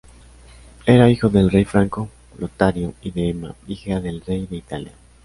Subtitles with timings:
[0.87, 2.09] Era hijo del rey franco
[2.39, 4.93] Lotario y de Emma, hija del rey de Italia.